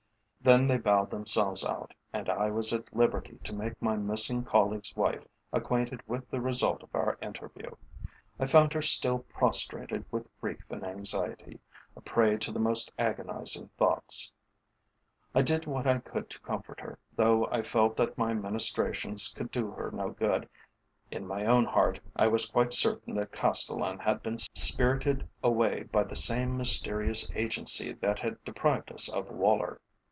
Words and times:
Then 0.43 0.65
they 0.65 0.79
bowed 0.79 1.11
themselves 1.11 1.63
out, 1.63 1.93
and 2.11 2.27
I 2.27 2.49
was 2.49 2.73
at 2.73 2.91
liberty 2.95 3.37
to 3.43 3.53
make 3.53 3.79
my 3.79 3.95
missing 3.95 4.43
colleague's 4.43 4.95
wife 4.95 5.27
acquainted 5.53 6.01
with 6.07 6.27
the 6.31 6.41
result 6.41 6.81
of 6.81 6.89
our 6.95 7.15
interview. 7.21 7.69
I 8.39 8.47
found 8.47 8.73
her 8.73 8.81
still 8.81 9.19
prostrated 9.19 10.03
with 10.09 10.35
grief 10.41 10.63
and 10.71 10.83
anxiety, 10.83 11.59
a 11.95 12.01
prey 12.01 12.37
to 12.37 12.51
the 12.51 12.57
most 12.57 12.91
agonising 12.97 13.69
thoughts. 13.77 14.31
I 15.35 15.43
did 15.43 15.67
what 15.67 15.85
I 15.85 15.99
could 15.99 16.27
to 16.31 16.41
comfort 16.41 16.79
her, 16.79 16.97
though 17.15 17.45
I 17.51 17.61
felt 17.61 17.95
that 17.97 18.17
my 18.17 18.33
ministrations 18.33 19.31
could 19.37 19.51
do 19.51 19.69
her 19.69 19.91
no 19.91 20.09
good. 20.09 20.49
In 21.11 21.27
my 21.27 21.45
own 21.45 21.65
heart 21.65 21.99
I 22.15 22.25
was 22.25 22.49
quite 22.49 22.73
certain 22.73 23.13
that 23.17 23.31
Castellan 23.31 23.99
had 23.99 24.23
been 24.23 24.39
spirited 24.39 25.29
away 25.43 25.83
by 25.83 26.03
the 26.03 26.15
same 26.15 26.57
mysterious 26.57 27.29
agency 27.35 27.93
that 27.93 28.17
had 28.17 28.43
deprived 28.43 28.91
us 28.91 29.07
of 29.07 29.29
Woller. 29.29 29.79